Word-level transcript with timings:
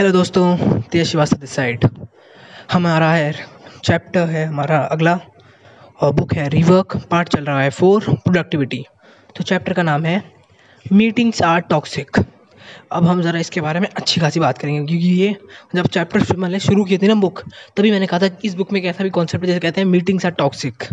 Hello 0.00 0.12
दोस्तों 0.12 0.80
तेज 0.92 1.06
Srivastava 1.06 1.36
this 1.36 1.50
side 1.50 1.84
हमारा 2.72 3.10
है 3.12 3.32
चैप्टर 3.84 4.28
है, 4.28 4.44
हमारा 4.46 4.78
अगला, 4.78 5.18
और 6.00 6.12
बुक 6.14 6.32
है 6.34 6.48
रिवर्क 6.48 6.96
पार्ट 7.10 7.28
चल 7.28 7.44
रहा 7.44 7.62
है 7.62 7.70
फोर 7.70 8.04
प्रोडक्टिविटी 8.04 8.86
तो 9.36 9.44
चैप्टर 9.44 9.72
का 9.72 9.82
नाम 9.82 10.04
है 10.04 10.22
मीटिंग्स 10.92 11.42
आर 11.42 11.60
टॉक्सिक 11.60 12.10
अब 12.92 13.06
हम 13.06 13.22
ज़रा 13.22 13.38
इसके 13.40 13.60
बारे 13.60 13.80
में 13.80 13.88
अच्छी 13.88 14.20
खासी 14.20 14.40
बात 14.40 14.58
करेंगे, 14.58 14.84
क्योंकि 14.86 15.08
ये 15.14 15.36
जब 15.76 15.86
चैप्टर 15.88 16.36
मैंने 16.38 16.60
शुरू 16.60 16.84
किए 16.84 16.98
थे 16.98 17.08
ना 17.08 17.14
बुक 17.16 17.42
तभी 17.76 17.90
मैंने 17.90 18.06
कहा 18.06 18.18
था 18.20 18.30
इस 18.44 18.54
बुक 18.54 18.72
में 18.72 18.80
कैसा 18.82 19.04
भी 19.04 19.10
कॉन्सेप्ट 19.10 19.46
जैसे 19.46 19.60
कहते 19.60 19.80
हैं 19.80 19.88
मीटिंग्स 19.88 20.26
आर 20.26 20.32
टॉक्सिक 20.32 20.84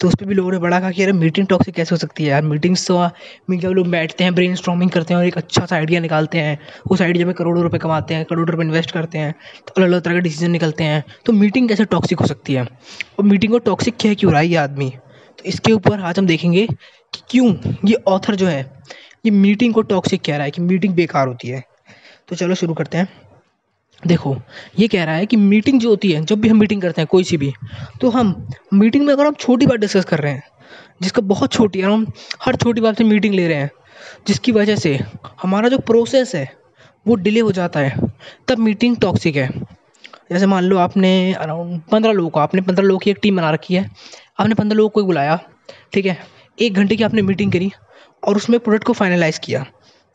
तो 0.00 0.08
उस 0.08 0.14
पर 0.14 0.26
भी 0.26 0.34
लोगों 0.34 0.52
ने 0.52 0.58
बड़ा 0.58 0.80
कहा 0.80 0.90
कि 0.90 1.02
यार 1.02 1.12
मीटिंग 1.14 1.46
टॉक्सिक 1.46 1.74
कैसे 1.74 1.94
हो 1.94 1.98
सकती 1.98 2.24
है 2.24 2.30
यार? 2.30 2.42
मीटिंग्स 2.44 2.86
तो 2.88 3.08
जब 3.52 3.68
लोग 3.70 3.88
बैठते 3.90 4.24
हैं 4.24 4.34
ब्रेन 4.34 4.88
करते 4.88 5.14
हैं 5.14 5.18
और 5.18 5.26
एक 5.26 5.36
अच्छा 5.38 5.64
सा 5.66 5.76
आइडिया 5.76 6.00
निकालते 6.00 6.38
हैं, 6.38 6.58
उस 6.90 7.02
आइडिया 7.02 7.26
में 7.26 7.34
करोड़ों 7.34 7.62
रुपये 7.62 7.78
कमाते 7.78 8.14
हैं, 8.14 8.24
करोड़ों 8.24 8.46
रुपये 8.48 8.66
इन्वेस्ट 8.66 8.90
करते 8.90 9.18
हैं 9.18 9.32
तो 9.58 9.72
अलग 9.76 9.86
अलग 9.86 10.02
तरह 10.02 10.14
के 10.14 10.20
डिसीज़न 10.20 10.50
निकलते 10.50 10.84
हैं। 10.84 11.02
तो 11.26 11.32
मीटिंग 11.32 11.68
कैसे 11.68 11.84
टॉक्सिक 11.86 12.20
हो 12.20 12.26
सकती 12.26 12.54
है? 12.54 12.62
और 12.62 13.24
मीटिंग 13.24 13.52
को 13.52 13.58
टॉक्सिक 13.60 13.96
क्या 14.00 14.14
क्यों? 14.14 14.32
रहा 14.32 14.40
है 14.40 14.46
ये 14.46 14.56
आदमी। 14.58 14.90
तो 14.90 15.44
इसके 15.44 15.72
ऊपर 15.72 16.00
आज 16.00 16.18
हम 16.18 16.26
देखेंगे 16.26 16.66
कि 16.66 17.20
क्यों 17.30 17.54
ये 17.86 17.96
ऑथर 18.08 18.34
जो 18.34 18.46
है 18.46 18.62
ये 19.24 19.30
मीटिंग 19.30 19.74
को 19.74 19.82
टॉक्सिक 19.82 20.22
कह 20.22 20.36
रहा 20.36 20.44
है, 20.44 20.50
कि 20.50 20.62
मीटिंग 20.62 20.94
बेकार 20.94 21.28
होती 21.28 21.48
है। 21.48 21.62
तो 22.28 22.36
चलो 22.36 22.54
शुरू 22.54 22.74
करते 22.74 22.98
हैं। 22.98 23.08
देखो, 24.02 24.36
ये 24.78 24.86
कह 24.88 25.04
रहा 25.04 25.14
है 25.14 25.26
कि 25.26 25.36
मीटिंग 25.36 25.80
जो 25.80 25.88
होती 25.88 26.10
है, 26.12 26.24
जब 26.24 26.40
भी 26.40 26.48
हम 26.48 26.56
मीटिंग 26.56 26.82
करते 26.82 27.00
हैं, 27.00 27.06
कोई 27.06 27.24
सी 27.24 27.36
भी 27.36 27.52
तो 28.00 28.10
हम 28.10 28.34
मीटिंग 28.74 29.04
में 29.06 29.12
अगर 29.12 29.26
हम 29.26 29.34
छोटी 29.34 29.66
बात 29.66 29.80
डिस्कस 29.80 30.04
कर 30.04 30.18
रहे 30.18 30.32
हैं, 30.32 30.42
जिसका 31.02 31.22
बहुत 31.22 31.52
छोटी 31.52 31.80
है 31.80 31.86
हम 31.86 32.06
हर 32.42 32.56
छोटी 32.56 32.80
बात 32.80 32.98
से 32.98 33.04
मीटिंग 33.04 33.34
ले 33.34 33.46
रहे 33.48 33.56
हैं, 33.56 33.70
जिसकी 34.26 34.52
वजह 34.52 34.76
से 34.76 34.98
हमारा 35.42 35.68
जो 35.68 35.78
प्रोसेस 35.80 36.34
है, 36.34 36.48
वो 37.06 37.14
डिले 37.14 37.40
हो 37.40 37.52
जाता 37.52 37.80
है, 37.80 37.96
तब 38.48 38.58
मीटिंग 38.58 38.96
टॉक्सिक 38.96 39.36
है। 39.36 39.48
जैसे 40.32 40.46
मान 40.46 40.64
लो 40.64 40.78
आपने 40.78 41.12
अराउंड 41.34 41.80
पंद्रह 41.82 42.12
लोगों 42.12 42.30
को, 42.30 42.40
आपने 42.40 42.60
पंद्रह 42.60 42.84
लोगों 42.84 42.98
की 42.98 43.10
एक 43.10 43.18
टीम 43.22 43.36
बना 43.36 43.50
रखी 43.50 43.74
है, 43.74 43.88
आपने 44.40 44.54
पंद्रह 44.54 44.76
लोगों 44.76 44.88
को 44.88 45.04
बुलाया, 45.04 45.38
ठीक 45.92 46.06
है, 46.06 46.18
एक 46.58 46.74
घंटे 46.74 46.96
की 46.96 47.04
आपने 47.04 47.22
मीटिंग 47.22 47.52
करी 47.52 47.70
और 48.24 48.36
उसमें 48.36 48.58
प्रोडक्ट 48.60 48.84
को 48.84 48.92
फाइनलाइज़ 48.92 49.40
किया 49.40 49.64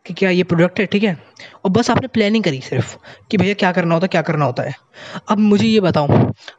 कि 0.05 0.13
क्या 0.13 0.30
ये 0.30 0.44
प्रोडक्ट 0.44 0.80
है, 0.80 0.86
ठीक 0.86 1.03
है? 1.03 1.17
और 1.66 1.72
बस 1.72 1.89
आपने 1.91 2.08
प्लानिंग 2.08 2.44
करी 2.44 2.59
सिर्फ़ 2.61 2.95
कि 3.31 3.38
भैया 3.38 3.53
क्या 3.53 3.72
करना 3.72 3.94
होता 3.94 4.05
है, 4.05 4.09
क्या 4.09 4.22
करना 4.22 4.45
होता 4.45 4.64
है। 4.64 4.73
अब 5.30 5.39
मुझे 5.39 5.67
ये 5.67 5.80
बताओ, 5.80 6.08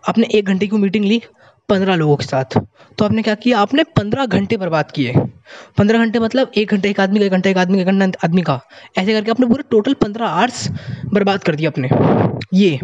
आपने 0.08 0.26
एक 0.34 0.46
घंटे 0.46 0.66
की 0.66 0.76
मीटिंग 0.76 1.04
ली 1.04 1.22
पंद्रह 1.68 1.94
लोगों 1.94 2.16
के 2.16 2.24
साथ 2.24 2.58
तो 2.98 3.04
आपने 3.04 3.22
क्या 3.22 3.34
किया? 3.34 3.58
आपने 3.60 3.82
पंद्रह 3.96 4.26
घंटे 4.26 4.56
बर्बाद 4.56 4.90
किए। 4.90 5.14
पंद्रह 5.78 5.98
घंटे 5.98 6.18
मतलब 6.18 6.52
एक 6.56 6.70
घंटे, 6.70 6.90
एक 6.90 7.00
आदमी 7.00 7.18
का, 7.18 7.24
एक 7.26 7.32
घंटे, 7.32 7.50
एक 7.50 7.58
आदमी 7.58 7.76
का, 7.76 7.82
एक 7.82 7.88
घंटा 7.88 8.18
आदमी 8.24 8.42
का। 8.42 8.60
ऐसे 8.98 9.12
करके 9.12 9.30
आपने 9.30 9.46
पूरे 9.46 9.62
टोटल 9.70 9.94
पंद्रह 9.94 10.26
आवर्स 10.26 10.68
बर्बाद 11.06 11.44
कर 11.44 11.54
दिया 11.54 11.70
अपने। 11.70 11.88
ये 12.54 12.78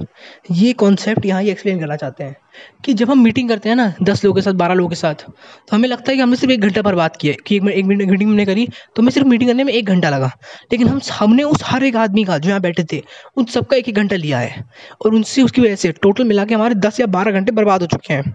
ये 0.53 0.73
कॉन्सेप्ट 0.75 1.27
यहाँ 1.27 1.43
ये 1.43 1.51
एक्सप्लेन 1.53 1.79
करना 1.81 1.97
चाहते 1.97 2.25
हैं 2.25 2.37
कि 2.85 2.93
जब 2.95 3.11
हम 3.11 3.19
मीटिंग 3.19 3.49
करते 3.49 3.69
हैं 3.69 3.77
ना, 3.77 3.93
दस 4.03 4.25
लोगों 4.25 4.35
के 4.35 4.43
साथ, 4.43 4.53
बारह 4.53 4.75
लोगों 4.75 4.89
के 4.89 4.97
साथ 4.97 5.15
तो 5.15 5.77
हमें 5.77 5.89
लगता 5.89 6.11
है 6.11 6.17
कि 6.17 6.23
हमने 6.23 6.37
सिर्फ़ 6.37 6.53
एक 6.53 6.61
घंटा 6.61 6.83
पर 6.83 6.95
बात 6.95 7.17
की 7.17 7.29
एक 7.29 7.53
मिनट 7.53 8.09
मीटिंग 8.11 8.29
हमने 8.31 8.45
करी 8.47 8.67
तो 8.67 9.03
हमें 9.03 9.11
सिर्फ़ 9.13 9.29
मीटिंग 9.29 9.51
करने 9.51 9.65
में 9.65 9.73
एक 9.73 9.87
घंटा 9.87 10.11
लगा। 10.11 10.31
लेकिन 10.73 10.89
हम, 10.89 11.01
हमने 11.13 11.43
उस 11.43 11.63
हर 11.65 11.85
एक 11.85 11.97
आदमी 11.97 12.25
का, 12.25 12.39
जो 12.39 12.49
यहाँ 12.49 12.61
बैठे 12.61 12.85
थे, 12.93 13.03
उन 13.37 13.45
सबका 13.47 13.77
एक 13.77 13.89
एक 13.89 13.95
घंटा 13.95 14.17
लिया 14.17 14.39
है। 14.39 14.65
और 15.05 15.15
उनसे, 15.15 15.43
उसकी 15.43 15.61
वजह 15.61 15.75
से 15.77 15.93
टोटल 15.93 16.25
मिला 16.25 16.45
के 16.45 16.55
हमारे 16.55 16.75
दस 16.77 17.01
या 17.01 17.07
बारह 17.09 17.33
घंटे 17.33 17.53
बर्बाद 17.53 17.81
हो 17.81 17.87
चुके 17.87 18.15
हैं। 18.15 18.35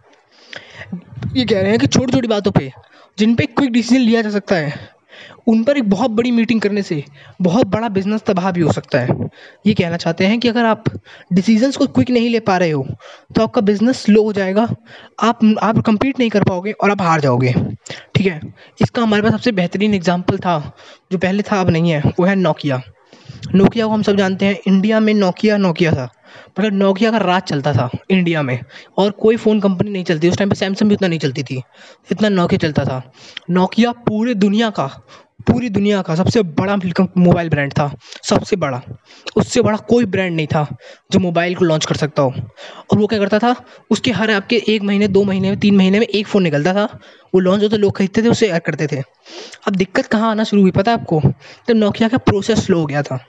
ये 1.35 1.45
कह 1.45 1.61
रहे 1.61 1.69
हैं 1.69 1.79
कि 1.79 1.87
छोटी 1.87 2.11
छोटी 2.11 2.27
बातों 2.27 2.51
पे 2.51 2.71
जिन 3.19 3.33
पे 3.35 3.45
क्विक 3.45 3.71
डिसीज़न 3.71 4.01
लिया 4.01 4.21
जा 4.21 4.29
सकता 4.29 4.55
है, 4.55 4.73
उन 5.47 5.63
पर 5.63 5.77
एक 5.77 5.89
बहुत 5.89 6.11
बड़ी 6.11 6.31
मीटिंग 6.31 6.59
करने 6.61 6.81
से 6.81 7.03
बहुत 7.41 7.67
बड़ा 7.67 7.87
बिज़नेस 7.89 8.21
तबाह 8.25 8.51
भी 8.51 8.61
हो 8.61 8.71
सकता 8.71 8.99
है। 8.99 9.29
ये 9.65 9.73
कहना 9.73 9.97
चाहते 9.97 10.25
हैं 10.25 10.39
कि 10.39 10.47
अगर 10.47 10.65
आप 10.65 10.83
डिसीजंस 11.33 11.77
को 11.77 11.87
क्विक 11.87 12.09
नहीं 12.09 12.29
ले 12.29 12.39
पा 12.41 12.57
रहे 12.57 12.69
हो 12.71 12.85
तो 13.35 13.43
आपका 13.43 13.61
बिज़नेस 13.61 14.03
स्लो 14.03 14.23
हो 14.23 14.33
जाएगा, 14.33 14.67
आप 15.19 15.39
आप 15.61 15.79
कंप्लीट 15.85 16.19
नहीं 16.19 16.29
कर 16.29 16.43
पाओगे 16.43 16.71
और 16.73 16.91
आप 16.91 17.01
हार 17.01 17.21
जाओगे। 17.21 17.53
ठीक 18.15 18.25
है? 18.25 18.39
इसका 18.81 19.01
हमारे 19.01 19.23
पास 19.23 19.31
सबसे 19.31 19.51
बेहतरीन 19.51 19.93
एग्ज़ाम्पल 19.93 20.37
था, 20.37 20.57
जो 21.11 21.17
पहले 21.17 21.43
था, 21.43 21.59
अब 21.61 21.69
नहीं 21.69 21.91
है, 21.91 22.01
वो 22.19 22.25
है 22.25 22.35
नोकिया 22.35 22.81
नोकिया 23.55 23.85
को 23.87 23.93
हम 23.93 24.01
सब 24.01 24.15
जानते 24.15 24.45
हैं, 24.45 24.57
इंडिया 24.67 24.99
में 24.99 25.13
नोकिया 25.13 25.57
नोकिया 25.57 25.91
था। 25.91 26.09
मतलब 26.59 26.73
नोकिया 26.73 27.11
का 27.11 27.17
राज 27.17 27.41
चलता 27.41 27.73
था 27.73 27.89
इंडिया 28.09 28.41
में 28.41 28.59
और 28.97 29.11
कोई 29.11 29.35
फ़ोन 29.35 29.59
कंपनी 29.59 29.91
नहीं 29.91 30.03
चलती। 30.03 30.29
उस 30.29 30.37
टाइम 30.37 30.49
पे 30.49 30.55
सैमसंग 30.55 30.89
भी 30.89 30.95
उतना 30.95 31.07
नहीं 31.07 31.19
चलती 31.19 31.43
थी। 31.43 31.61
इतना 32.11 32.29
नोकिया 32.29 32.57
चलता 32.57 32.85
था। 32.85 33.11
नोकिया 33.49 33.91
पूरे 33.91 34.33
दुनिया 34.33 34.69
का 34.69 34.89
पूरी 35.51 35.69
दुनिया 35.69 36.01
का 36.01 36.15
सबसे 36.15 36.41
बड़ा 36.41 36.75
मोबाइल 37.17 37.49
ब्रांड 37.49 37.71
था, 37.71 37.95
सबसे 38.23 38.55
बड़ा। 38.55 38.81
उससे 39.35 39.61
बड़ा 39.61 39.77
कोई 39.77 40.05
ब्रांड 40.05 40.35
नहीं 40.35 40.47
था 40.47 40.77
जो 41.11 41.19
मोबाइल 41.19 41.55
को 41.55 41.65
लॉन्च 41.65 41.85
कर 41.85 41.95
सकता 41.95 42.21
हो। 42.21 42.33
और 42.91 42.97
वो 42.97 43.07
क्या 43.07 43.19
करता 43.19 43.39
था? 43.39 43.65
उसके 43.91 44.11
हर 44.11 44.31
आपके 44.31 44.63
एक 44.67 44.81
महीने, 44.81 45.07
दो 45.07 45.23
महीने 45.23 45.49
में, 45.49 45.59
तीन 45.59 45.77
महीने 45.77 45.99
में 45.99 46.07
एक 46.07 46.27
फ़ोन 46.27 46.43
निकलता 46.43 46.73
था। 46.73 46.99
वो 47.33 47.39
लॉन्च 47.39 47.63
होते, 47.63 47.77
लोग 47.77 47.97
खरीदते 47.97 48.23
थे, 48.23 48.27
उसे 48.27 48.47
ऐड 48.47 48.61
करते 48.61 48.87
थे। 48.87 49.03
अब 49.67 49.75
दिक्कत 49.75 50.05
कहाँ 50.05 50.31
आना 50.31 50.43
शुरू 50.43 50.61
हुई 50.61 50.71
पता 50.71 50.91
है 50.91 50.97
आपको? 50.97 51.21
जब 51.67 51.75
नोकिया 51.75 52.09
का 52.09 52.17
प्रोसेस 52.17 52.65
स्लो 52.65 52.79
हो 52.79 52.85
गया 52.85 53.03
था। 53.03 53.25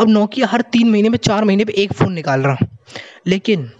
अब 0.00 0.08
नोकिया 0.08 0.46
हर 0.46 0.60
तीन 0.60 0.90
महीने 0.90 1.08
में, 1.08 1.18
चार 1.18 1.44
महीने 1.44 1.64
पे 1.64 1.72
एक 1.72 1.92
फ़ोन 1.92 2.12
निकाल 2.12 2.40
रहा। 2.40 2.56
लेकिन 3.26 3.70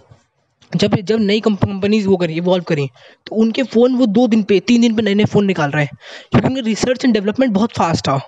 जब 0.75 0.95
जब 0.95 1.19
नई 1.19 1.39
कंपनीज़ 1.39 2.07
वो 2.07 2.17
करें 2.17 2.35
इवॉल्व 2.35 2.63
करी 2.63 2.87
तो 3.27 3.35
उनके 3.35 3.63
फ़ोन 3.63 3.95
वो 3.95 4.05
दो 4.05 4.27
दिन 4.27 4.43
पे, 4.43 4.59
तीन 4.59 4.81
दिन 4.81 4.95
पे 4.95 5.01
नए 5.01 5.13
नए 5.13 5.25
फ़ोन 5.25 5.45
निकाल 5.45 5.71
रहे 5.71 5.83
हैं। 5.83 5.97
क्योंकि 6.31 6.47
उनका 6.47 6.61
रिसर्च 6.61 7.05
एंड 7.05 7.13
डेवलपमेंट 7.13 7.53
बहुत 7.53 7.71
फास्ट 7.71 8.07
था। 8.07 8.19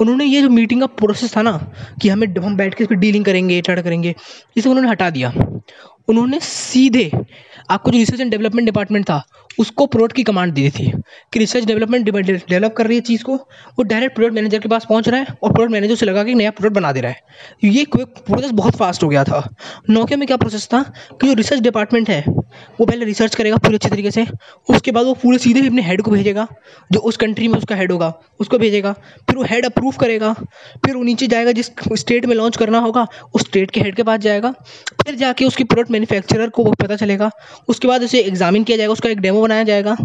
उन्होंने 0.00 0.24
ये 0.24 0.42
जो 0.42 0.48
मीटिंग 0.48 0.80
का 0.80 0.86
प्रोसेस 0.86 1.36
था 1.36 1.42
ना, 1.42 1.72
कि 2.02 2.08
हमें, 2.08 2.26
हम 2.38 2.56
बैठ 2.56 2.74
के 2.74 2.84
इस 2.84 2.88
पर 2.88 2.96
डीलिंग 2.96 3.24
करेंगे 3.24 3.60
चढ़ 3.60 3.80
करेंगे, 3.80 4.14
इसे 4.56 4.68
उन्होंने 4.68 4.90
हटा 4.90 5.10
दिया। 5.10 5.32
उन्होंने 6.08 6.40
सीधे, 6.40 7.10
आपको 7.70 7.90
जो 7.90 7.98
रिसर्च 7.98 8.20
एंड 8.20 8.30
डेवलपमेंट 8.30 8.66
डिपार्टमेंट 8.66 9.04
था, 9.04 9.22
उसको 9.58 9.86
प्रोडक्ट 9.86 10.16
की 10.16 10.22
कमांड 10.22 10.52
दी 10.54 10.68
थी 10.70 10.90
कि 11.32 11.38
रिसर्च 11.38 11.64
डेवलपमेंट 11.64 12.04
डेवलप 12.04 12.74
कर 12.76 12.86
रही 12.86 12.96
है 12.96 13.00
चीज़ 13.02 13.22
को। 13.24 13.34
वो 13.34 13.82
डायरेक्ट 13.82 14.14
प्रोडक्ट 14.14 14.34
मैनेजर 14.34 14.58
के 14.58 14.68
पास 14.68 14.86
पहुँच 14.88 15.08
रहा 15.08 15.20
है 15.20 15.26
और 15.42 15.52
प्रोडक्ट 15.52 15.72
मैनेजर 15.72 15.94
से 15.94 16.06
लगा 16.06 16.22
कि 16.24 16.34
नया 16.34 16.50
प्रोडक्ट 16.50 16.74
बना 16.74 16.92
दे 16.92 17.00
रहा 17.00 17.10
है। 17.10 17.20
ये 17.64 17.84
प्रोसेस 17.94 18.50
बहुत 18.50 18.76
फास्ट 18.76 19.02
हो 19.04 19.08
गया 19.08 19.24
था। 19.24 19.42
नोकिया 19.90 20.16
में 20.18 20.26
क्या 20.26 20.36
प्रोसेस 20.36 20.66
था 20.66 20.82
कि 21.20 21.26
जो 21.26 21.34
रिसर्च 21.34 21.60
डिपार्टमेंट 21.60 22.10
है, 22.10 22.24
वो 22.80 22.86
पहले 22.86 23.04
रिसर्च 23.04 23.34
करेगा 23.34 23.56
पूरे 23.56 23.74
अच्छे 23.74 23.88
तरीके 23.88 24.10
से, 24.10 24.26
उसके 24.68 24.90
बाद 24.90 25.06
वो 25.06 25.14
पूरे 25.14 25.38
सीधे 25.38 25.66
अपने 25.66 25.82
हेड 25.82 26.02
को 26.02 26.10
भेजेगा, 26.10 26.46
जो 26.92 27.00
उस 27.00 27.16
कंट्री 27.16 27.48
में 27.48 27.58
उसका 27.58 27.76
हेड 27.76 27.92
होगा, 27.92 28.12
उसको 28.40 28.58
भेजेगा, 28.58 28.92
फिर 28.92 29.36
वो 29.36 29.44
हेड 29.44 29.66
अप्रूव 29.66 29.92
करेगा, 29.92 30.32
फिर 30.86 30.96
वो 30.96 31.02
नीचे 31.02 31.26
जाएगा 31.26 31.52
जिस 31.52 31.70
स्टेट 31.94 32.26
में 32.26 32.34
लॉन्च 32.36 32.56
करना 32.56 32.78
होगा, 32.78 33.06
उस 33.34 33.42
स्टेट 33.42 33.70
के 33.70 33.80
हेड 33.80 33.94
के 33.94 34.02
पास 34.02 34.20
जाएगा, 34.20 34.54
फिर 35.04 35.14
जाके 35.14 35.44
उसकी 35.44 35.64
प्रोडक्ट 35.64 35.90
मैन्युफैक्चरर 35.98 36.48
को 36.48 36.64
पता 36.72 36.96
चलेगा। 36.96 37.30
उसके 37.68 37.88
बाद 37.88 38.02
उसे 38.02 38.20
एग्जामिन 38.20 38.64
किया 38.64 38.76
जाएगा, 38.76 38.92
उसका 38.92 39.08
एक 39.08 39.20
डेमो 39.20 39.42
बनाया 39.42 39.62
जाएगा। 39.62 39.96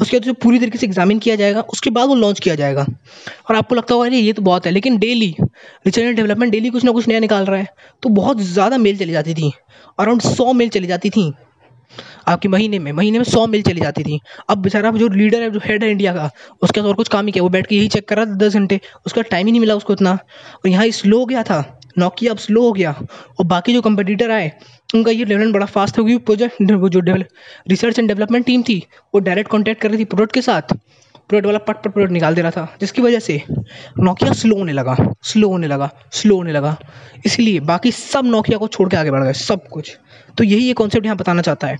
उसके 0.00 0.16
बाद 0.16 0.22
उसे 0.22 0.32
पूरी 0.32 0.58
तरीके 0.58 0.78
से 0.78 0.86
एग्जामिन 0.86 1.18
किया 1.18 1.36
जाएगा। 1.36 1.60
उसके 1.60 1.90
बाद 1.90 2.08
वो 2.08 2.14
लॉन्च 2.14 2.40
किया 2.40 2.54
जाएगा। 2.54 2.86
और 3.50 3.56
आपको 3.56 3.74
लगता 3.74 3.94
होगा 3.94 4.06
ये 4.06 4.32
तो 4.32 4.42
बहुत 4.42 4.66
है। 4.66 4.72
लेकिन 4.72 4.98
daily 4.98 5.34
research 5.40 5.98
and 5.98 6.16
development 6.16 6.52
daily 6.52 6.70
कुछ 6.70 6.84
ना 6.84 6.92
कुछ 6.92 7.08
नया 7.08 7.20
निकाल 7.20 7.44
रहा 7.44 7.58
है। 7.58 7.68
तो 8.02 8.08
बहुत 8.08 8.40
ज़्यादा 8.42 8.78
मेल 8.78 8.96
चली 8.96 9.12
जाती 9.12 9.34
थी। 9.34 9.52
अराउंड 9.98 10.22
सौ 10.22 10.52
मेल 10.52 10.68
चली 10.68 10.86
जाती 10.86 11.10
थी। 11.10 11.32
आपके 12.28 12.48
महीने 12.48 12.78
में 12.78 12.90
महीने 12.92 13.18
में 13.18 13.24
सौ 13.24 13.46
मिल 13.46 13.62
चली 13.62 13.80
जाती 13.80 14.02
थी। 14.02 14.18
अब 14.48 14.58
बेचारा 14.58 14.90
जो 14.90 15.08
लीडर 15.08 15.42
है, 15.42 15.50
जो 15.50 15.60
हेड 15.64 15.84
है 15.84 15.90
इंडिया 15.90 16.12
का, 16.14 16.30
उसके 16.62 16.80
और 16.80 16.94
कुछ 16.94 17.08
काम 17.08 17.26
ही 17.26 17.32
किया। 17.32 17.42
वो 17.42 17.48
बैठ 17.48 17.66
के 17.66 17.76
यही 17.76 17.88
चेक 17.88 18.08
कर 18.08 18.16
रहा 18.16 18.26
था 18.26 18.34
दस 18.34 18.54
घंटे। 18.54 18.80
उसका 19.06 19.22
टाइम 19.22 19.46
ही 19.46 19.52
नहीं 19.52 19.60
मिला 19.60 19.74
उसको 19.74 19.92
इतना। 19.92 20.12
और 20.12 20.68
यहाँ 20.68 20.88
स्लो 20.90 21.18
हो 21.18 21.26
गया 21.26 21.42
था। 21.42 21.80
नोकिया 21.98 22.32
अब 22.32 22.38
स्लो 22.38 22.62
हो 22.62 22.72
गया। 22.72 22.90
और 23.38 23.46
बाकी 23.46 23.72
जो 23.72 23.80
कंपटीटर 23.82 24.30
आए 24.30 24.50
उनका 24.94 25.10
ये 25.10 25.24
डेवलपमेंट 25.24 25.54
बड़ा 25.54 25.66
फास्ट 25.68 25.98
हो 25.98 26.04
गई 26.04 26.16
प्रोजेक्ट 26.20 26.70
वो 26.72 26.88
जो 26.88 27.00
रिसर्च 27.00 27.98
एंड 27.98 28.08
डेवलपमेंट 28.08 28.46
टीम 28.46 28.62
थी, 28.62 28.82
वो 29.14 29.20
डायरेक्ट 29.20 29.50
कॉन्टैक्ट 29.50 29.82
कर 29.82 29.90
रही 29.90 29.98
थी 29.98 30.04
प्रोडक्ट 30.06 30.32
के 30.34 30.42
साथ। 30.42 30.74
प्रोडक्ट 31.30 31.46
वाला 31.46 31.58
पट 31.60 31.76
पट 31.76 31.92
प्रोडक्ट 31.92 32.12
निकाल 32.12 32.34
दे 32.34 32.42
रहा 32.42 32.50
था, 32.50 32.76
जिसकी 32.80 33.02
वजह 33.02 33.18
से 33.20 33.42
नोकिया 33.98 34.32
स्लो 34.32 34.56
होने 34.58 34.72
लगा 34.72 34.96
स्लो 35.24 35.48
होने 35.48 35.66
लगा 35.66 35.90
स्लो 36.12 36.36
होने 36.36 36.52
लगा। 36.52 36.76
इसलिए 37.26 37.60
बाकी 37.62 37.92
सब 37.92 38.24
नोकिया 38.26 38.58
को 38.58 38.68
छोड़ 38.68 38.88
के 38.88 38.96
आगे 38.96 39.10
बढ़ 39.10 39.24
गए, 39.24 39.32
सब 39.32 39.68
कुछ। 39.68 39.96
तो 40.38 40.44
यही 40.44 40.66
ये 40.66 40.72
कॉन्सेप्ट 40.72 41.06
यहाँ 41.06 41.16
बताना 41.16 41.42
चाहता 41.42 41.66
है। 41.66 41.78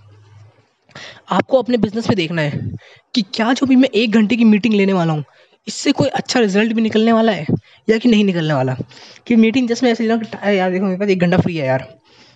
आपको 1.31 1.59
अपने 1.59 1.77
बिज़नेस 1.79 2.09
में 2.09 2.17
देखना 2.17 2.43
है 2.43 2.61
कि 3.15 3.23
क्या 3.35 3.53
जो 3.53 3.67
भी 3.67 3.77
मैं 3.77 3.89
एक 3.95 4.13
घंटे 4.13 4.37
की 4.37 4.45
मीटिंग 4.45 4.75
लेने 4.75 4.93
वाला 4.93 5.13
हूँ, 5.13 5.25
इससे 5.67 5.93
कोई 5.93 6.09
अच्छा 6.11 6.41
रिज़ल्ट 6.41 6.73
भी 6.73 6.83
निकलने 6.83 7.13
वाला 7.13 7.33
है 7.33 7.47
या 7.89 7.99
कि 7.99 8.09
नहीं 8.09 8.25
निकलने 8.25 8.55
वाला? 8.55 8.77
कि 9.27 9.37
मीटिंग 9.37 9.69
जस्ट 9.69 9.85
मैं 9.85 9.93
ऐसे 9.93 10.07
यार 10.07 10.71
देखो, 10.71 10.85
मेरे 10.85 10.99
पास 10.99 11.09
एक 11.09 11.21
घंटा 11.21 11.39
फ्री 11.39 11.57
है 11.57 11.67
यार। 11.67 11.89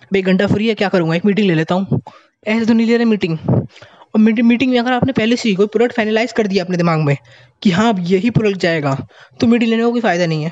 भाई 0.05 0.19
एक 0.19 0.25
घंटा 0.25 0.47
फ्री 0.47 0.67
है, 0.67 0.73
क्या 0.75 0.89
करूँगा? 0.89 1.15
एक 1.15 1.25
मीटिंग 1.25 1.47
ले 1.47 1.55
लेता 1.55 1.75
हूँ। 1.75 2.01
ऐसे 2.45 2.65
तो 2.65 2.73
नहीं 2.73 2.87
ले 2.87 2.97
रहे 2.97 3.05
मीटिंग 3.05 3.37
और 3.39 4.19
मीटिंग 4.19 4.71
में 4.71 4.77
अगर 4.79 4.91
आपने 4.93 5.13
पहले 5.13 5.35
से 5.35 5.49
ही 5.49 5.55
कोई 5.55 5.67
प्रोडक्ट 5.67 5.95
फाइनलाइज 5.95 6.31
कर 6.31 6.47
दिया 6.47 6.63
अपने 6.63 6.77
दिमाग 6.77 6.99
में, 6.99 7.15
कि 7.61 7.71
हाँ 7.71 7.89
अब 7.89 7.99
यही 8.01 8.29
प्रोडक्ट 8.29 8.61
जाएगा 8.61 8.95
तो 9.39 9.47
मीटिंग 9.47 9.69
लेने 9.71 9.83
का 9.83 9.89
कोई 9.89 10.01
फ़ायदा 10.01 10.25
नहीं 10.25 10.43
है। 10.43 10.51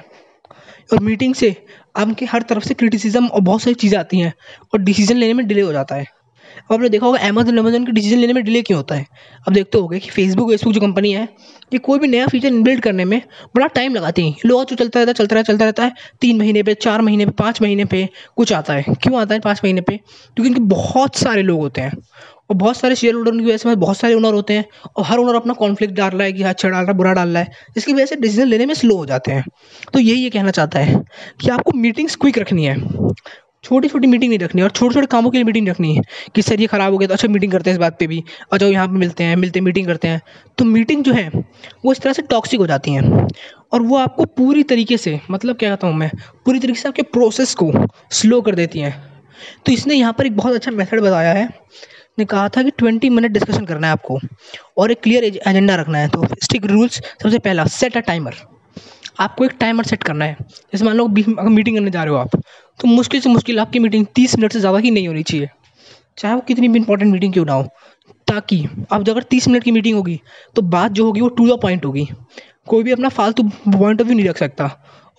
और 0.94 1.00
मीटिंग 1.02 1.36
से 1.36 1.56
आपके 1.96 2.26
हर 2.26 2.42
तरफ़ 2.42 2.64
से 2.64 2.74
क्रिटिसिज्म 2.74 3.28
और 3.28 3.42
बहुत 3.42 3.62
सारी 3.62 3.74
चीज़ें 3.76 3.98
आती 4.00 4.20
हैं, 4.20 4.34
और 4.74 4.80
डिसीज़न 4.82 5.18
लेने 5.18 5.34
में 5.34 5.46
डिले 5.48 5.62
हो 5.62 5.72
जाता 5.74 5.96
है। 5.96 6.06
अब 6.58 6.74
आपने 6.74 6.90
देखा 6.90 7.06
होगा 7.06 7.20
अमेजन 7.20 7.58
अमेजन 7.58 7.86
के 7.86 7.92
डिसीज़न 7.92 8.18
लेने 8.18 8.34
में 8.34 8.44
डिले 8.44 8.62
क्यों 8.62 8.78
होता 8.78 8.96
है? 8.96 9.06
अब 9.48 9.54
देखते 9.54 9.78
हो 9.78 9.88
कि 9.88 10.00
फेसबुक 10.00 10.50
वेसबुक 10.50 10.74
जो 10.74 10.82
कंपनी 10.82 11.12
है, 11.12 11.30
ये 11.74 11.80
कोई 11.80 12.00
भी 12.00 12.08
नया 12.08 12.28
फीचर 12.28 12.48
इनबिल्ड 12.48 12.82
करने 12.82 13.06
में 13.06 13.22
बड़ा 13.56 13.68
टाइम 13.68 13.96
लगाती 13.96 14.30
है। 14.30 14.36
लोग 14.46 14.66
जो 14.66 14.76
चलता 14.76 15.00
रहता 15.00 15.10
है, 15.10 15.14
चलता 15.14 15.36
रहता 15.36 15.54
चलता 15.54 15.66
रहता 15.66 15.84
है। 15.84 15.94
तीन 16.22 16.38
महीने 16.38 16.64
पे, 16.64 16.74
चार 16.74 17.02
महीने 17.02 17.26
पे, 17.26 17.32
पाँच 17.32 17.62
महीने 17.62 17.86
पे 17.86 18.10
कुछ 18.36 18.54
आता 18.54 18.74
है। 18.74 18.84
क्यों 19.02 19.22
आता 19.22 19.36
है 19.36 19.40
पाँच 19.40 19.62
महीने 19.64 19.82
पे? 19.82 19.98
क्योंकि 19.98 20.48
इनके 20.48 20.62
बहुत 20.62 21.16
सारे 21.16 21.42
लोग 21.42 21.60
होते 21.60 21.82
हैं 21.82 21.92
और 22.50 22.56
बहुत 22.56 22.78
सारे 22.78 22.96
शेयर 22.96 23.14
होल्डर 23.14 23.32
की 23.32 23.46
वजह 23.46 23.58
से 23.58 23.76
बहुत 23.76 23.98
सारे 23.98 24.14
ओनर 24.14 24.34
होते 24.34 24.54
हैं 24.54 24.66
और 24.98 25.04
हर 25.06 25.18
ओनर 25.18 25.36
अपना 25.36 25.54
कॉन्फ्लिक्ट 25.54 25.94
डाल 25.94 26.10
रहा 26.10 26.24
है 26.24 26.34
कि 26.34 26.44
अच्छा 26.44 26.70
डाल 26.70 26.82
रहा 26.82 26.92
है 26.92 26.98
बुरा 26.98 27.14
डाल 27.14 27.30
रहा 27.30 27.44
है। 27.44 27.52
जिसकी 27.76 27.94
वजह 27.94 28.06
से 28.06 28.16
डिसीज़न 28.16 28.48
लेने 28.48 28.66
में 28.66 28.74
स्लो 28.74 28.96
हो 28.96 29.06
जाते 29.06 29.32
हैं। 29.32 29.44
तो 29.94 30.00
यही 30.00 30.24
ये 30.24 30.30
कहना 30.30 30.52
चाहता 30.52 30.80
है 30.80 31.04
कि 31.42 31.50
आपको 31.50 31.72
मीटिंग्स 31.72 32.16
क्विक 32.16 32.38
रखनी 32.38 32.66
है। 32.66 32.76
छोटी 33.64 33.88
छोटी 33.88 34.08
मीटिंग 34.08 34.30
नहीं 34.30 34.40
रखनी, 34.40 34.62
और 34.62 34.70
छोटे 34.70 34.94
छोटे 34.94 35.08
कामों 35.08 35.30
के 35.32 35.38
लिए 35.38 35.46
मीटिंग 35.46 35.68
रखनी 35.70 35.96
है 35.96 36.02
कि 36.36 36.42
सर 36.42 36.62
ये 36.62 36.68
ख़राब 36.68 36.92
हो 36.92 36.98
गया 36.98 37.08
तो 37.08 37.14
अच्छा 37.14 37.28
मीटिंग 37.28 37.52
करते 37.52 37.70
हैं 37.70 37.76
इस 37.76 37.80
बात 37.80 37.98
पे 38.00 38.08
भी 38.08 38.24
अच्छा 38.52 38.66
यहाँ 38.66 38.88
पे 38.88 38.98
मिलते 38.98 39.24
हैं 39.24 39.36
मिलते 39.36 39.60
हैं 39.60 39.64
मीटिंग 39.66 39.88
करते 39.88 40.08
हैं। 40.08 40.22
तो 40.58 40.66
मीटिंग 40.66 41.04
जो 41.04 41.14
है, 41.14 41.30
वो 41.86 41.92
इस 41.92 42.00
तरह 42.02 42.14
से 42.14 42.22
टॉक्सिक 42.24 42.60
हो 42.60 42.68
जाती 42.68 42.92
हैं, 42.92 43.28
और 43.74 43.82
वो 43.82 43.98
आपको 43.98 44.26
पूरी 44.28 44.64
तरीके 44.66 44.98
से 44.98 45.20
मतलब 45.32 45.58
क्या 45.58 45.70
कहता 45.70 45.88
हूँ 45.88 45.96
मैं, 45.96 46.10
पूरी 46.46 46.60
तरीके 46.60 46.80
से 46.80 46.88
आपके 46.90 47.02
प्रोसेस 47.04 47.56
को 47.56 47.72
स्लो 48.14 48.42
कर 48.42 48.56
देती 48.56 48.80
हैं। 48.80 48.94
तो 49.66 49.72
इसने 49.72 49.96
यहाँ 49.96 50.14
पर 50.14 50.26
एक 50.26 50.36
बहुत 50.38 50.56
अच्छा 50.56 50.72
मेथड 50.72 51.02
बताया 51.02 51.34
है, 51.34 51.50
ने 52.20 52.26
कहा 52.26 52.50
था 52.50 52.64
कि 52.64 52.72
ट्वेंटी 52.72 53.10
मिनट 53.10 53.32
डिस्कशन 53.32 53.66
करना 53.66 53.88
है 53.88 53.94
आपको, 53.94 54.20
और 54.78 54.92
एक 54.92 55.02
क्लियर 55.04 55.24
एजेंडा 55.24 55.76
रखना 55.76 55.98
है। 55.98 56.08
तो 56.10 56.26
स्टिक 56.44 56.66
रूल्स 56.66 57.02
सबसे 57.24 57.40
पहला 57.40 57.66
सेट 57.72 57.98
अ 57.98 58.00
टाइमर 58.02 58.36
आपको 59.20 59.46
एक 59.46 59.52
टाइमर 59.60 59.84
सेट 59.86 60.04
करना 60.04 60.26
है, 60.26 60.38
जैसे 60.74 60.86
मान 60.86 60.96
लो 60.96 61.06
अगर 61.08 61.50
मीटिंग 61.50 61.78
करने 61.78 61.92
जा 61.92 62.04
रहे 62.04 62.14
हो 62.14 62.20
आप 62.20 62.42
तो 62.80 62.88
मुश्किल 62.88 63.22
से 63.22 63.30
मुश्किल 63.30 63.60
आपकी 63.60 63.80
मीटिंग 63.80 64.06
तीस 64.16 64.36
मिनट 64.38 64.54
से 64.54 64.60
ज़्यादा 64.60 64.78
ही 64.78 64.92
नहीं 64.92 65.08
होनी 65.08 65.24
चाहिए। 65.24 65.50
चाहे 66.18 66.34
वो 66.36 66.42
कितनी 66.48 66.68
भी 66.68 66.80
इंपॉर्टेंट 66.80 67.12
मीटिंग 67.12 67.34
क्यों 67.34 67.46
ना 67.46 67.54
हो, 67.54 67.64
ताकि 68.28 68.64
अब 68.92 69.10
अगर 69.10 69.24
तीस 69.24 69.48
मिनट 69.48 69.64
की 69.64 69.72
मीटिंग 69.72 69.96
होगी 69.96 70.20
तो 70.56 70.62
बात 70.64 70.92
जो 70.92 71.06
होगी 71.06 71.22
वो 71.22 71.30
टू 71.30 71.48
द 71.48 71.60
पॉइंट 71.62 71.86
होगी। 71.86 72.08
कोई 72.68 72.84
भी 72.84 72.92
अपना 72.92 73.10
फालतू 73.12 73.44
पॉइंट 73.44 74.02
ऑफ़ 74.02 74.08
व्यू 74.08 74.18
नहीं 74.18 74.28
रख 74.28 74.38
सकता। 74.38 74.70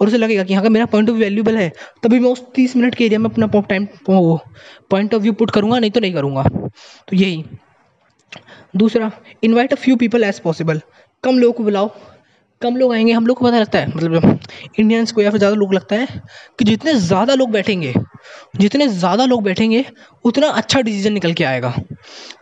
और 0.00 0.06
उसे 0.08 0.18
लगेगा 0.18 0.42
कि 0.44 0.54
हाँ 0.54 0.62
मेरा 0.64 0.86
पॉइंट 0.86 1.08
ऑफ़ 1.08 1.16
व्यू 1.16 1.24
वैल्यूबल 1.24 1.56
है, 1.56 1.68
तभी 2.02 2.18
मैं 2.18 2.30
उस 2.30 2.42
तीस 2.54 2.76
मिनट 2.76 2.94
के 2.94 3.04
एरिया 3.04 3.18
में 3.18 3.30
अपना 3.30 3.60
time 3.60 3.86
point 4.06 5.14
of 5.14 5.22
view 5.22 5.32
put 5.32 5.50
करूँगा, 5.50 5.78
नहीं 5.78 5.90
तो 5.90 6.00
नहीं 6.00 6.12
करूँगा। 6.14 6.42
तो 6.42 7.16
यही। 7.16 7.44
दूसरा 8.76 9.10
invite 9.44 9.72
a 9.72 9.76
few 9.76 9.96
people 9.96 10.24
as 10.24 10.38
possible 10.40 10.80
कम 11.24 11.38
लोगों 11.38 11.52
को 11.52 11.64
बुलाओ 11.64 11.90
कम 12.64 12.76
लोग 12.76 12.92
आएँगे, 12.92 13.12
हम 13.12 13.26
लोग 13.26 13.36
को 13.36 13.44
पता 13.44 13.58
लगता 13.58 13.78
है 13.78 13.88
मतलब 13.88 14.38
इंडियंस 14.78 15.12
को 15.12 15.22
या 15.22 15.30
फिर 15.30 15.38
ज़्यादा 15.38 15.56
लोग 15.56 15.74
लगता 15.74 15.96
है 15.96 16.06
कि 16.58 16.64
जितने 16.64 16.94
ज़्यादा 16.96 17.34
लोग 17.34 17.50
बैठेंगे, 17.50 17.94
जितने 18.56 18.86
ज़्यादा 18.88 19.24
लोग 19.24 19.42
बैठेंगे, 19.42 19.84
उतना 20.24 20.48
अच्छा 20.48 20.80
डिसीज़न 20.80 21.12
निकल 21.12 21.32
के 21.32 21.44
आएगा। 21.44 21.74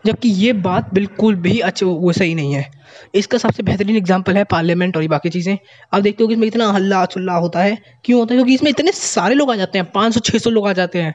जबकि 0.06 0.28
ये 0.28 0.52
बात 0.52 0.92
बिल्कुल 0.94 1.34
भी 1.36 1.58
अच्छे 1.60 1.86
वो 1.86 2.12
सही 2.12 2.34
नहीं 2.34 2.54
है। 2.54 2.70
इसका 3.14 3.38
सबसे 3.38 3.62
बेहतरीन 3.62 3.96
एग्ज़ाम्पल 3.96 4.36
है 4.36 4.42
पार्लियामेंट 4.44 4.96
और 4.96 5.02
ये 5.02 5.08
बाकी 5.08 5.30
चीज़ें। 5.30 5.56
आप 5.92 6.00
देखते 6.02 6.24
हो 6.24 6.28
कि 6.28 6.34
इसमें 6.34 6.46
इतना 6.46 6.70
हल्ला 6.72 7.04
चुल्ला 7.06 7.34
होता 7.34 7.60
है, 7.60 7.78
क्यों 8.04 8.18
होता 8.20 8.34
है? 8.34 8.38
क्योंकि 8.38 8.54
इसमें 8.54 8.70
इतने 8.70 8.92
सारे 8.92 9.34
लोग 9.34 9.50
आ 9.50 9.56
जाते 9.56 9.78
हैं, 9.78 9.90
पाँच 9.90 10.14
सौ 10.14 10.20
छः 10.20 10.38
सौ 10.38 10.50
लोग 10.50 10.68
आ 10.68 10.72
जाते 10.72 11.02
हैं, 11.02 11.14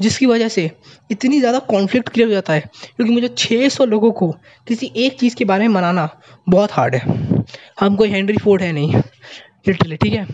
जिसकी 0.00 0.26
वजह 0.26 0.48
से 0.48 0.70
इतनी 1.10 1.40
ज़्यादा 1.40 1.58
कॉन्फ्लिक्ट 1.68 2.08
क्रिएट 2.08 2.28
हो 2.28 2.34
जाता 2.34 2.52
है। 2.52 2.60
क्योंकि 2.96 3.12
मुझे 3.12 3.28
छः 3.28 3.68
सौ 3.68 3.84
लोगों 3.84 4.10
को 4.12 4.30
किसी 4.66 4.92
एक 4.96 5.18
चीज़ 5.20 5.36
के 5.36 5.44
बारे 5.44 5.68
में 5.68 5.74
मनाना 5.74 6.08
बहुत 6.48 6.72
हार्ड 6.72 6.94
है। 6.94 7.16
हम 7.80 7.96
कोई 7.96 8.08
हेनरी 8.08 8.36
फोर्ड 8.36 8.62
है 8.62 8.72
नहीं 8.72 8.94
लिटरली 9.68 9.96
ठीक 9.96 10.12
है? 10.12 10.24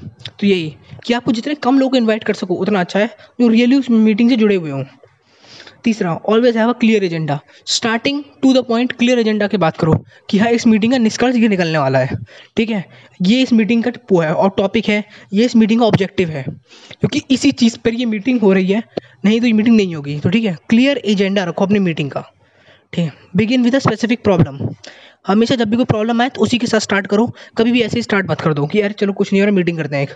तो 0.40 0.46
यही, 0.46 0.74
कि 1.06 1.14
आपको 1.14 1.32
जितने 1.32 1.54
कम 1.54 1.78
लोग 1.78 1.96
इन्वाइट 1.96 2.24
कर 2.24 2.34
सको, 2.34 2.54
उतना 2.54 2.80
अच्छा 2.80 2.98
है। 2.98 3.06
जो 3.40 3.48
रियली 3.48 3.76
उस 3.76 3.90
मीटिंग 3.90 4.30
से 4.30 4.36
जुड़े 4.36 4.54
हुए 4.54 4.70
हों। 4.70 4.84
तीसरा 5.84 6.14
always 6.28 6.56
have 6.56 6.68
a 6.68 6.72
clear 6.72 7.04
agenda 7.04 7.38
starting 7.66 8.22
to 8.42 8.52
the 8.54 8.64
point 8.64 8.92
clear 8.92 9.18
agenda 9.18 9.46
की 9.46 9.56
बात 9.56 9.76
करो, 9.76 9.94
कि 10.30 10.38
हाँ 10.38 10.50
इस 10.50 10.66
मीटिंग 10.66 10.92
का 10.92 10.98
निष्कर्ष 10.98 11.36
ये 11.36 11.48
निकलने 11.48 11.78
वाला 11.78 11.98
है। 11.98 12.16
ठीक 12.56 12.70
है? 12.70 12.84
ये 13.22 13.42
इस 13.42 13.52
मीटिंग 13.52 13.82
का 13.84 13.90
वो 14.12 14.20
है, 14.20 14.32
और 14.34 14.50
टॉपिक 14.56 14.88
है, 14.88 15.04
ये 15.32 15.44
इस 15.44 15.56
मीटिंग 15.56 15.80
का 15.80 15.86
ऑब्जेक्टिव 15.86 16.28
है। 16.28 16.42
क्योंकि 16.42 17.22
इसी 17.30 17.52
चीज़ 17.52 17.78
पर 17.78 17.94
ये 17.94 18.04
मीटिंग 18.04 18.40
हो 18.40 18.52
रही 18.52 18.72
है, 18.72 18.82
नहीं 19.24 19.40
तो 19.40 19.46
ये 19.46 19.52
मीटिंग 19.52 19.76
नहीं 19.76 19.94
होगी। 19.94 20.18
तो 20.20 20.30
ठीक 20.30 20.44
है 20.44 20.56
क्लियर 20.68 20.98
एजेंडा 21.04 21.44
रखो 21.44 21.64
अपनी 21.64 21.78
मीटिंग 21.78 22.10
का। 22.10 22.20
ठीक 22.92 23.04
है? 23.04 23.12
Begin 23.36 23.62
with 23.62 23.74
a 23.74 23.78
specific 23.78 24.22
problem 24.22 24.58
हमेशा 25.24 25.54
जब 25.54 25.70
भी 25.70 25.76
कोई 25.76 25.84
प्रॉब्लम 25.84 26.20
आए 26.22 26.28
तो 26.28 26.40
उसी 26.42 26.58
के 26.58 26.66
साथ 26.66 26.80
स्टार्ट 26.80 27.06
करो। 27.06 27.26
कभी 27.58 27.72
भी 27.72 27.80
ऐसे 27.82 27.98
ही 27.98 28.02
स्टार्ट 28.02 28.30
मत 28.30 28.40
कर 28.40 28.54
दो 28.54 28.66
कि 28.66 28.80
यार 28.80 28.92
चलो 28.92 29.12
कुछ 29.12 29.32
नहीं 29.32 29.40
हो 29.42 29.46
रहा 29.46 29.54
मीटिंग 29.54 29.78
करते 29.78 29.96
हैं 29.96 30.02
एक। 30.02 30.10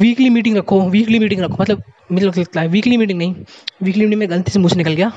वीकली 0.00 0.30
मीटिंग 0.30 0.56
रखो 0.56 0.80
वीकली 0.90 1.18
मीटिंग 1.18 1.40
रखो। 1.40 1.62
मतलब 1.62 1.82
मुझे 2.12 2.26
लगता 2.26 2.60
है 2.60 2.68
वीकली 2.68 2.96
मीटिंग 2.96 3.18
नहीं 3.18 3.34
वीकली 3.82 4.04
मीटिंग 4.04 4.18
में 4.20 4.30
गलती 4.30 4.52
से 4.52 4.58
मुझे 4.58 4.76
निकल 4.76 4.92
गया। 4.92 5.10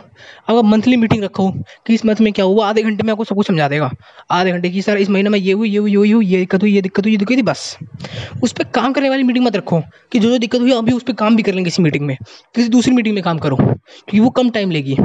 अब 0.49 0.63
मंथली 0.65 0.95
मीटिंग 0.97 1.23
रखो 1.23 1.49
कि 1.85 1.93
इस 1.93 2.05
मंथ 2.05 2.21
में 2.21 2.31
क्या 2.33 2.45
हुआ, 2.45 2.67
आधे 2.69 2.83
घंटे 2.83 3.03
में 3.03 3.11
आपको 3.11 3.23
सब 3.23 3.35
कुछ 3.35 3.47
समझा 3.47 3.67
देगा। 3.69 3.91
आधे 4.31 4.51
घंटे 4.51 4.69
की 4.69 4.81
सर 4.81 4.97
इस 4.97 5.09
महीने 5.09 5.29
में 5.29 5.39
ये 5.39 5.53
हुई 5.53 5.69
ये 5.69 5.77
हुई 5.77 5.91
ये 5.91 6.13
हुई, 6.13 6.25
ये 6.25 6.39
दिक्कत 6.39 6.61
हुई, 6.61 6.71
ये 6.71 6.81
दिक्कत 6.81 7.03
हुई, 7.03 7.11
ये 7.11 7.17
दिक्कत 7.17 7.35
हुई, 7.35 7.43
बस। 7.43 7.77
उस 8.43 8.51
पर 8.51 8.63
काम 8.75 8.93
करने 8.93 9.09
वाली 9.09 9.23
मीटिंग 9.23 9.45
मत 9.45 9.55
रखो 9.55 9.81
कि 10.11 10.19
जो 10.19 10.29
जो 10.29 10.37
दिक्कत 10.37 10.61
हुई 10.61 10.71
अभी 10.73 10.91
उस 10.91 11.03
पर 11.03 11.13
काम 11.15 11.35
भी 11.35 11.43
कर 11.43 11.53
लेंगे 11.53 11.69
किसी 11.69 11.83
मीटिंग 11.83 12.05
में। 12.05 12.15
किसी 12.55 12.69
दूसरी 12.69 12.93
मीटिंग 12.93 13.15
में 13.15 13.23
काम 13.23 13.37
करो, 13.39 13.55
क्योंकि 13.55 14.19
वो 14.19 14.29
कम 14.31 14.49
टाइम 14.49 14.71
लेगी। 14.71 14.97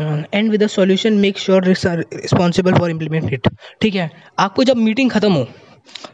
And 0.00 0.50
with 0.50 0.62
the 0.62 0.66
solution 0.66 1.12
make 1.12 1.38
sure 1.38 1.64
responsible 1.64 2.74
for 2.74 2.90
implement 2.90 3.32
it 3.32 3.48
ठीक 3.80 3.94
है? 3.94 4.10
आपको 4.38 4.64
जब 4.64 4.76
मीटिंग 4.76 5.10
खत्म 5.10 5.32
हो 5.32 5.46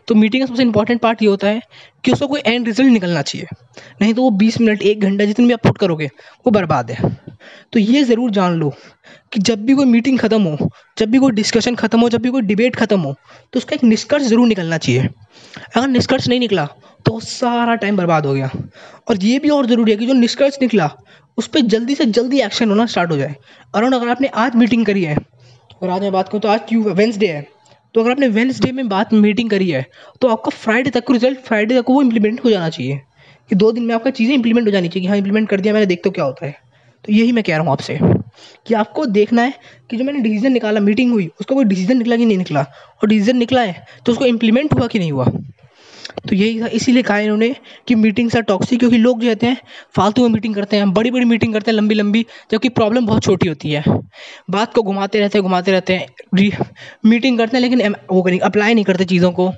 तो 0.08 0.14
मीटिंग 0.14 0.42
का 0.42 0.46
सबसे 0.46 0.62
इंपॉर्टेंट 0.62 1.00
पार्ट 1.00 1.22
ये 1.22 1.28
होता 1.28 1.48
है 1.48 1.60
कि 2.04 2.12
उसका 2.12 2.26
कोई 2.26 2.40
एंड 2.40 2.66
रिज़ल्ट 2.66 2.90
निकलना 2.90 3.22
चाहिए। 3.22 3.46
नहीं 4.02 4.14
तो 4.14 4.22
वो 4.22 4.30
बीस 4.32 4.60
मिनट, 4.60 4.82
एक 4.82 5.00
घंटा 5.00 5.24
जितने 5.24 5.46
भी 5.46 5.52
आप 5.52 5.62
पुट 5.62 5.78
करोगे, 5.78 6.06
वो 6.06 6.50
बर्बाद 6.50 6.90
है। 6.90 7.10
तो 7.72 7.78
ये 7.78 8.02
ज़रूर 8.04 8.30
जान 8.30 8.54
लो 8.54 8.72
कि 9.32 9.40
जब 9.40 9.64
भी 9.66 9.74
कोई 9.74 9.86
मीटिंग 9.86 10.18
ख़त्म 10.18 10.42
हो, 10.42 10.70
जब 10.98 11.10
भी 11.10 11.18
कोई 11.18 11.32
डिस्कशन 11.32 11.74
ख़त्म 11.76 12.00
हो, 12.00 12.08
जब 12.08 12.22
भी 12.22 12.30
कोई 12.30 12.42
डिबेट 12.42 12.76
ख़त्म 12.76 13.00
हो 13.00 13.14
तो 13.52 13.58
उसका 13.58 13.74
एक 13.74 13.84
निष्कर्ष 13.84 14.22
ज़रूर 14.24 14.48
निकलना 14.48 14.78
चाहिए। 14.78 15.08
अगर 15.76 15.86
निष्कर्ष 15.88 16.28
नहीं 16.28 16.40
निकला 16.40 16.66
तो 17.06 17.18
सारा 17.22 17.74
टाइम 17.76 17.96
बर्बाद 17.96 18.26
हो 18.26 18.34
गया। 18.34 18.50
और 19.08 19.24
ये 19.24 19.38
भी 19.38 19.48
और 19.50 19.66
ज़रूरी 19.66 19.92
है 19.92 19.98
कि 19.98 20.06
जो 20.06 20.12
निष्कर्ष 20.14 20.58
निकला, 20.62 20.90
उस 21.38 21.46
पर 21.46 21.60
जल्दी 21.62 21.94
से 21.94 22.04
जल्दी 22.06 22.40
एक्शन 22.40 22.68
होना 22.70 22.86
स्टार्ट 22.86 23.10
हो 23.10 23.16
जाए। 23.16 23.34
अराउंड 23.74 23.94
अगर 23.94 24.08
आपने 24.08 24.28
आज 24.36 24.56
मीटिंग 24.56 24.84
करी 24.86 25.02
है, 25.04 25.16
और 25.82 25.90
आज 25.90 26.00
मैं 26.02 26.12
बात 26.12 26.28
करूँ 26.28 26.40
तो 26.40 26.48
आज 26.48 26.72
वेंसडे 26.72 27.28
है 27.28 27.46
तो 27.94 28.00
अगर 28.00 28.10
आपने 28.10 28.28
वेंसडे 28.28 28.72
में 28.72 28.88
बात 28.88 29.12
मीटिंग 29.14 29.50
करी 29.50 29.70
है 29.70 29.84
तो 30.20 30.28
आपका 30.28 30.50
फ्राइडे 30.50 30.90
तक 30.90 31.06
का 31.06 31.14
रिज़ल्ट 31.14 31.38
फ्राइडे 31.38 31.80
तक 31.80 31.90
वो 31.90 32.02
इम्प्लीमेंट 32.02 32.44
हो 32.44 32.50
जाना 32.50 32.68
चाहिए 32.68 33.00
कि 33.50 33.54
दो 33.54 33.70
दिन 33.72 33.84
में 33.84 33.94
आपका 33.94 34.10
चीज़ें 34.10 34.34
इंप्लीमेंट 34.34 34.66
हो 34.66 34.72
जानी 34.72 34.88
चाहिए 34.88 35.02
कि 35.02 35.08
हाँ 35.08 35.16
इंप्लीमेंट 35.16 35.48
कर 35.48 35.60
दिया 35.60 35.74
मैंने, 35.74 35.86
देखते 35.86 36.10
क्या 36.10 36.24
होता 36.24 36.46
है। 36.46 36.54
तो 37.04 37.12
यही 37.12 37.32
मैं 37.32 37.44
कह 37.44 37.56
रहा 37.56 37.62
हूँ 37.62 37.72
आपसे 37.72 37.98
कि 38.66 38.74
आपको 38.74 39.06
देखना 39.06 39.42
है 39.42 39.54
कि 39.90 39.96
जो 39.96 40.04
मैंने 40.04 40.20
डिसीज़न 40.20 40.52
निकाला 40.52 40.80
मीटिंग 40.80 41.12
हुई, 41.12 41.26
उसका 41.40 41.54
कोई 41.54 41.64
डिसीज़न 41.64 41.98
निकला 41.98 42.16
कि 42.16 42.24
नहीं 42.26 42.38
निकला। 42.38 42.62
और 42.62 43.08
डिसीज़न 43.08 43.36
निकला 43.36 43.60
है 43.62 43.84
तो 44.06 44.12
उसको 44.12 44.26
इम्प्लीमेंट 44.26 44.74
हुआ 44.74 44.86
कि 44.86 44.98
नहीं 44.98 45.12
हुआ? 45.12 45.26
तो 46.28 46.34
यही 46.34 46.60
था। 46.60 46.66
इसीलिए 46.68 47.02
कहा 47.02 47.18
इन्होंने 47.18 47.54
कि 47.88 47.94
मीटिंग्स 47.94 48.36
आर 48.36 48.42
टॉक्सिक 48.42 48.78
क्योंकि 48.78 48.98
लोग 48.98 49.20
जो 49.20 49.28
रहते 49.28 49.46
हैं, 49.46 49.56
फालतू 49.96 50.22
में 50.22 50.28
मीटिंग 50.30 50.54
करते 50.54 50.76
हैं 50.76 50.92
बड़ी 50.94 51.10
बड़ी 51.10 51.24
मीटिंग 51.26 51.52
करते 51.54 51.70
हैं 51.70 51.76
लंबी 51.76 51.94
लंबी 51.94 52.24
जबकि 52.52 52.68
प्रॉब्लम 52.70 53.06
बहुत 53.06 53.22
छोटी 53.22 53.48
होती 53.48 53.70
है। 53.70 53.84
बात 54.50 54.74
को 54.74 54.82
घुमाते 54.82 55.20
रहते 55.20 55.38
हैं, 55.38 55.42
घुमाते 55.42 55.72
रहते 55.72 55.94
हैं 55.94 56.06
मीटिंग 57.04 57.38
करते 57.38 57.56
हैं, 57.56 57.62
लेकिन 57.62 57.94
वो 58.12 58.22
करें 58.22 58.38
अप्लाई 58.40 58.74
नहीं 58.74 58.84
करते 58.84 59.04
चीज़ों 59.06 59.32
को। 59.32 59.52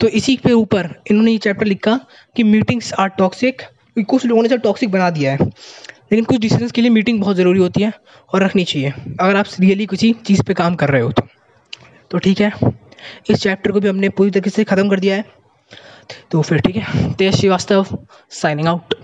तो 0.00 0.08
इसी 0.10 0.34
के 0.36 0.52
ऊपर 0.52 0.88
इन्होंने 1.10 1.32
ये 1.32 1.38
चैप्टर 1.38 1.66
लिखा 1.66 1.98
कि 2.36 2.42
मीटिंग्स 2.44 2.92
आर 2.94 3.08
टॉक्सिक 3.08 3.62
कुछ 4.00 4.24
लोगों 4.26 4.42
ने 4.42 4.46
इसे 4.46 4.56
टॉक्सिक 4.58 4.90
बना 4.90 5.10
दिया 5.10 5.32
है। 5.32 5.38
लेकिन 6.12 6.24
कुछ 6.24 6.38
डिसीज़न 6.40 6.68
के 6.68 6.80
लिए 6.80 6.90
मीटिंग 6.90 7.20
बहुत 7.20 7.36
ज़रूरी 7.36 7.58
होती 7.58 7.82
है 7.82 7.92
और 8.32 8.42
रखनी 8.42 8.64
चाहिए। 8.64 8.92
अगर 9.20 9.36
आप 9.36 9.46
रियली 9.60 9.86
किसी 9.86 10.12
चीज़ 10.26 10.42
पे 10.42 10.54
काम 10.54 10.74
कर 10.74 10.88
रहे 10.88 11.02
हो 11.02 11.10
तो। 11.10 11.26
तो 12.10 12.18
ठीक 12.18 12.40
है, 12.40 12.52
इस 13.30 13.38
चैप्टर 13.38 13.72
को 13.72 13.80
भी 13.80 13.88
हमने 13.88 14.08
पूरी 14.10 14.30
तरीके 14.30 14.50
से 14.50 14.64
ख़त्म 14.64 14.88
कर 14.88 15.00
दिया 15.00 15.16
है। 15.16 15.24
तो 16.30 16.42
फिर 16.42 16.60
ठीक 16.60 16.76
है 16.76 17.12
तेज 17.14 17.34
श्रीवास्तव 17.34 17.86
साइनिंग 18.30 18.68
आउट 18.68 18.94